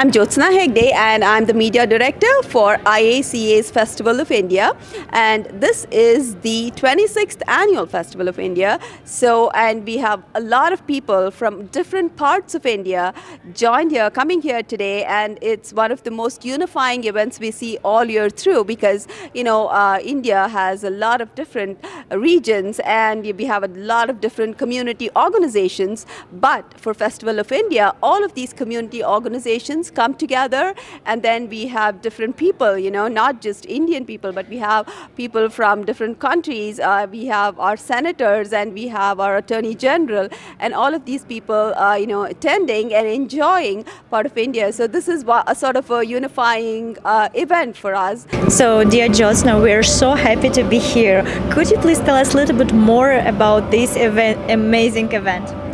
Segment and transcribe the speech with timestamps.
[0.00, 4.76] I'm Jyotsna Hegde and I'm the media director for IACA's Festival of India.
[5.08, 8.78] And this is the 26th annual Festival of India.
[9.02, 13.12] So and we have a lot of people from different parts of India
[13.54, 15.02] joined here coming here today.
[15.02, 19.42] And it's one of the most unifying events we see all year through because you
[19.42, 24.20] know uh, India has a lot of different regions and we have a lot of
[24.20, 26.06] different community organizations.
[26.30, 30.74] But for Festival of India all of these community organizations come together
[31.06, 34.88] and then we have different people, you know, not just Indian people, but we have
[35.16, 36.80] people from different countries.
[36.80, 40.28] Uh, we have our senators and we have our attorney general
[40.58, 44.72] and all of these people, uh, you know, attending and enjoying part of India.
[44.72, 48.26] So this is a sort of a unifying uh, event for us.
[48.48, 51.22] So dear Jyotsna, we're so happy to be here.
[51.50, 55.67] Could you please tell us a little bit more about this event, amazing event?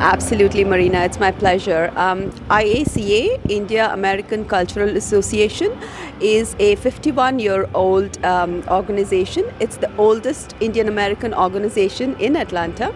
[0.00, 1.00] Absolutely, Marina.
[1.00, 1.92] It's my pleasure.
[1.94, 5.78] Um, IACA, India American Cultural Association,
[6.22, 9.44] is a 51 year old um, organization.
[9.60, 12.94] It's the oldest Indian American organization in Atlanta.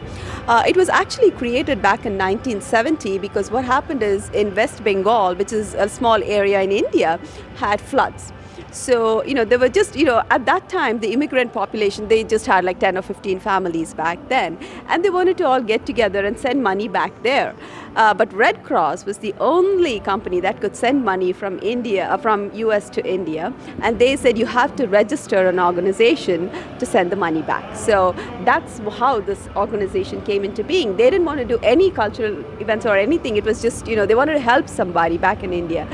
[0.48, 5.34] Uh, it was actually created back in 1970 because what happened is in West Bengal,
[5.34, 7.20] which is a small area in India,
[7.56, 8.33] had floods.
[8.75, 12.25] So, you know, they were just, you know, at that time, the immigrant population, they
[12.25, 14.58] just had like 10 or 15 families back then.
[14.89, 17.55] And they wanted to all get together and send money back there.
[17.95, 22.17] Uh, but Red Cross was the only company that could send money from India, uh,
[22.17, 23.55] from US to India.
[23.80, 27.77] And they said you have to register an organization to send the money back.
[27.77, 28.12] So
[28.45, 30.97] that's how this organization came into being.
[30.97, 33.36] They didn't want to do any cultural events or anything.
[33.36, 35.86] It was just, you know, they wanted to help somebody back in India.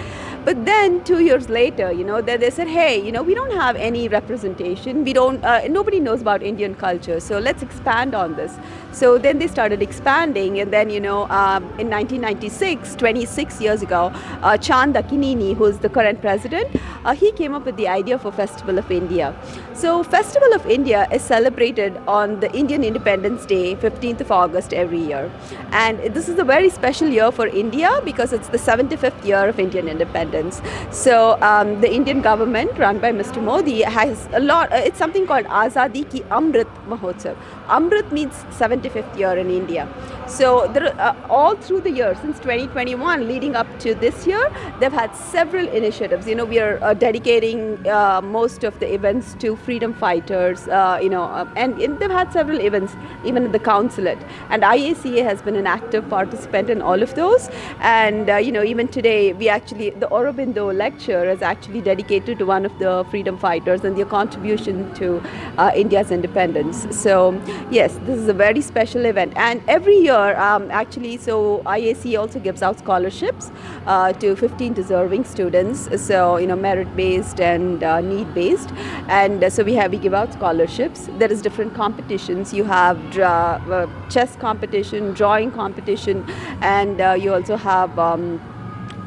[0.43, 3.53] But then two years later, you know, they, they said, hey, you know, we don't
[3.53, 5.05] have any representation.
[5.05, 7.21] We don't, uh, nobody knows about Indian culture.
[7.21, 8.57] So let's expand on this.
[8.91, 10.59] So then they started expanding.
[10.61, 15.91] And then, you know, um, in 1996, 26 years ago, uh, Chand Akkineni, who's the
[15.91, 16.75] current president,
[17.05, 19.37] uh, he came up with the idea for Festival of India.
[19.75, 25.01] So Festival of India is celebrated on the Indian Independence Day, 15th of August every
[25.01, 25.31] year.
[25.73, 29.61] And this is a very special year for India because it's the 75th year of
[29.61, 30.61] Indian independence independence.
[30.91, 33.43] So um, the Indian government, run by Mr.
[33.43, 34.73] Modi, has a lot.
[34.73, 37.37] Uh, it's something called Azadi Ki Amrit Mahotsav.
[37.69, 39.89] Amrit means 75th year in India.
[40.27, 44.93] So there, uh, all through the year, since 2021, leading up to this year, they've
[44.93, 46.27] had several initiatives.
[46.27, 50.69] You know, we are uh, dedicating uh, most of the events to freedom fighters.
[50.69, 54.19] Uh, you know, uh, and, and they've had several events, even at the consulate.
[54.51, 57.51] And IACA has been an active participant in all of those.
[57.81, 62.67] And you know, even today, we actually the Aurobindo lecture is actually dedicated to one
[62.67, 65.23] of the freedom fighters and their contribution to
[65.57, 66.87] uh, India's independence.
[66.91, 69.33] So yes, this is a very special event.
[69.37, 73.51] And every year, um, actually, so IAC also gives out scholarships
[73.87, 75.89] uh, to 15 deserving students.
[76.05, 78.71] So, you know, merit-based and uh, need-based.
[79.09, 81.09] And uh, so we have, we give out scholarships.
[81.19, 82.53] There is different competitions.
[82.53, 86.29] You have uh, chess competition, drawing competition,
[86.61, 88.41] and uh, you also have um,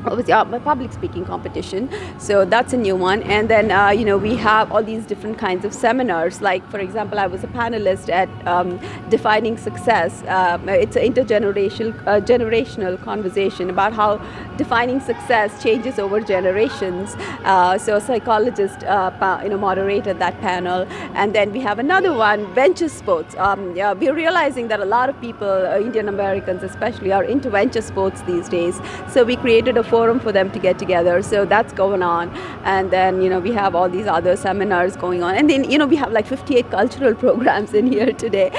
[0.06, 1.90] obviously uh, public speaking competition.
[2.20, 3.24] So that's a new one.
[3.24, 6.42] And then uh, you know we have all these different kinds of seminars.
[6.42, 10.24] Like for example i was a panelist at um, defining success.
[10.24, 14.18] Uh, it's an intergenerational uh, generational conversation about how
[14.58, 17.16] defining success changes over generations.
[17.44, 20.86] Uh, so a psychologist uh, you know moderated that panel.
[21.14, 23.36] And then we have another one venture sports.
[23.38, 25.48] Um, yeah, we're realizing that a lot of people
[25.84, 28.80] indian americans especially are into venture sports these days.
[29.10, 31.22] So we created a forum for them to get together.
[31.22, 32.30] So that's going on.
[32.76, 35.36] And then, you know, we have all these other seminars going on.
[35.36, 38.50] And then, you know, we have like 58 cultural programs in here today.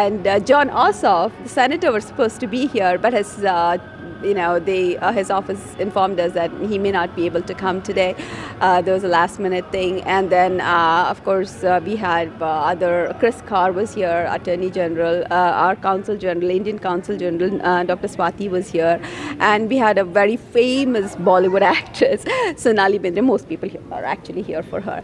[0.00, 3.78] And uh, Jon Ossoff, the senator, was supposed to be here, but has uh,
[4.22, 7.54] you know, they, uh, his office informed us that he may not be able to
[7.54, 8.14] come today.
[8.60, 10.02] Uh, there was a last minute thing.
[10.02, 14.70] And then, uh, of course, uh, we had uh, other, Chris Carr was here, Attorney
[14.70, 15.34] General, uh,
[15.64, 18.08] our Consul General, Indian Consul General, Dr.
[18.08, 19.00] Swati was here.
[19.38, 22.24] And we had a very famous Bollywood actress,
[22.56, 23.24] Sonali Bendre.
[23.24, 25.00] Most people here are actually here for her.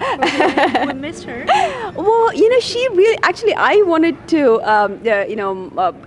[0.86, 1.44] we missed her.
[1.96, 5.54] well, you know, she really, actually, I wanted to, um, you know,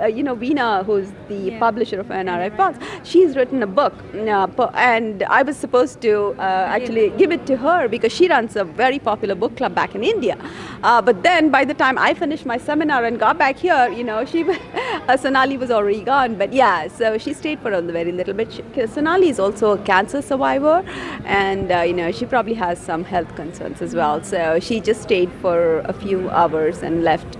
[0.07, 1.59] you know, Veena, who's the yeah.
[1.59, 6.41] publisher of NRI Pulse, she's written a book, uh, and I was supposed to uh,
[6.41, 10.03] actually give it to her because she runs a very popular book club back in
[10.03, 10.37] India.
[10.83, 14.03] Uh, but then by the time I finished my seminar and got back here, you
[14.03, 14.45] know, she
[15.17, 16.35] Sonali was already gone.
[16.35, 18.51] But yeah, so she stayed for a very little bit.
[18.53, 20.83] She, Sonali is also a cancer survivor,
[21.25, 24.23] and you know, she probably has some health concerns as well.
[24.23, 27.37] So she just stayed for a few hours and left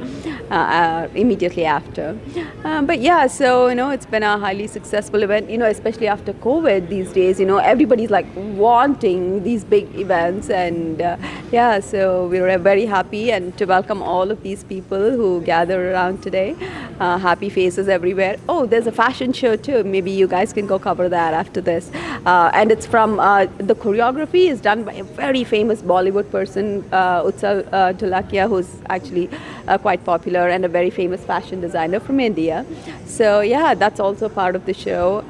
[0.51, 2.17] uh, uh, immediately after.
[2.63, 6.07] Um, but yeah, so you know, it's been a highly successful event you know, especially
[6.07, 10.49] after COVID these days, you know, everybody's like wanting these big events.
[10.49, 11.17] And uh,
[11.51, 15.91] yeah, so we were very happy and to welcome all of these people who gather
[15.91, 16.55] around today.
[16.99, 18.37] Uh, happy faces everywhere.
[18.47, 19.83] Oh, there's a fashion show too.
[19.83, 21.89] Maybe you guys can go cover that after this.
[22.25, 26.83] Uh, and it's from uh, the choreography is done by a very famous Bollywood person,
[26.91, 29.29] uh, Utsav uh, who's actually
[29.67, 32.65] uh, quite popular and a very famous fashion designer from India.
[33.05, 35.23] So yeah, that's also part of the show.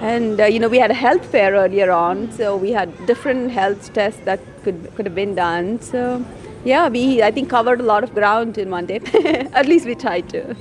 [0.00, 3.50] And uh, you know, we had a health fair earlier on, so we had different
[3.50, 5.80] health tests that could could have been done.
[5.80, 6.24] So
[6.64, 9.00] yeah, we I think covered a lot of ground in one day.
[9.52, 10.54] At least we tried to.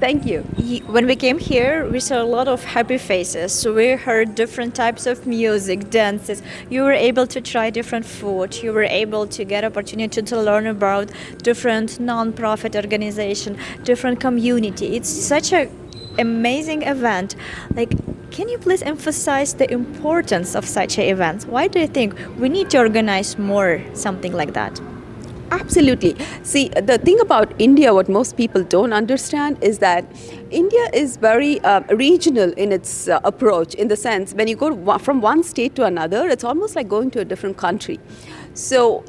[0.00, 0.42] Thank you.
[0.86, 3.52] When we came here, we saw a lot of happy faces.
[3.52, 6.40] So we heard different types of music, dances.
[6.70, 8.62] You were able to try different food.
[8.62, 11.10] You were able to get opportunity to learn about
[11.42, 14.94] different non-profit organization, different community.
[14.94, 15.68] It's such a
[16.18, 17.36] amazing event.
[17.74, 17.90] Like,
[18.30, 21.44] can you please emphasize the importance of such a event?
[21.44, 24.80] Why do you think we need to organize more something like that?
[25.50, 26.14] Absolutely.
[26.42, 30.04] See, the thing about India, what most people don't understand is that
[30.50, 34.98] India is very uh, regional in its uh, approach, in the sense when you go
[34.98, 37.98] from one state to another, it's almost like going to a different country.
[38.52, 39.04] So,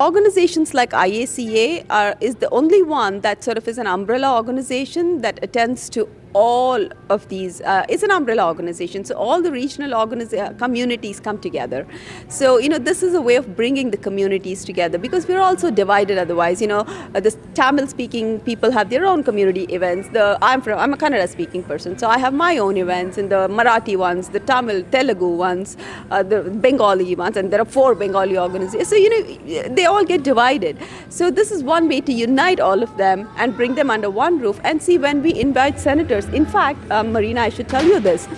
[0.00, 5.20] organizations like IACA are, is the only one that sort of is an umbrella organization
[5.20, 7.60] that attends to all of these.
[7.60, 11.86] Uh, an umbrella organization, so all the regional organiza- communities come together.
[12.28, 15.70] So you know this is a way of bringing the communities together because we're also
[15.70, 16.60] divided otherwise.
[16.60, 16.80] You know
[17.14, 20.08] uh, the Tamil-speaking people have their own community events.
[20.08, 23.48] The I'm from I'm a Kannada-speaking person, so I have my own events, and the
[23.48, 25.76] Marathi ones, the Tamil, Telugu ones,
[26.10, 28.88] uh, the Bengali ones, and there are four Bengali organizations.
[28.88, 30.78] So you know they all get divided.
[31.08, 34.38] So this is one way to unite all of them and bring them under one
[34.38, 34.60] roof.
[34.64, 38.28] And see when we invite senators in fact, um, Marina, I should tell you this.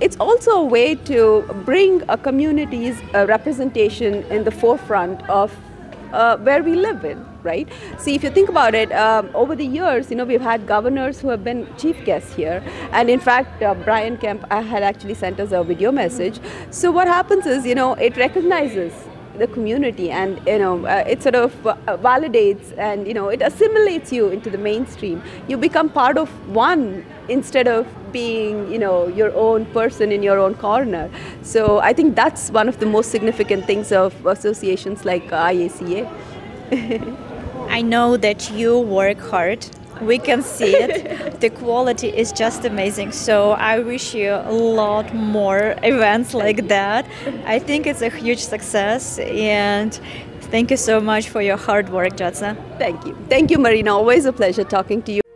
[0.00, 5.54] It's also a way to bring a community's uh, representation in the forefront of
[6.12, 7.68] uh, where we live in, right?
[7.98, 11.20] See, if you think about it, um, over the years, you know, we've had governors
[11.20, 12.62] who have been chief guests here.
[12.92, 16.40] And in fact, uh, Brian Kemp uh, had actually sent us a video message.
[16.70, 18.92] So what happens is, you know, it recognizes
[19.38, 23.40] the community and you know uh, it sort of uh, validates and you know it
[23.40, 29.06] assimilates you into the mainstream you become part of one instead of being you know
[29.08, 31.08] your own person in your own corner
[31.42, 36.08] so i think that's one of the most significant things of associations like IACA
[37.70, 39.64] I know that you work hard
[40.00, 41.40] we can see it.
[41.40, 43.12] the quality is just amazing.
[43.12, 47.06] So I wish you a lot more events like that.
[47.46, 49.98] I think it's a huge success and
[50.50, 52.56] thank you so much for your hard work, Jyotsna.
[52.78, 53.16] Thank you.
[53.28, 53.94] Thank you, Marina.
[53.94, 55.29] Always a pleasure talking to you.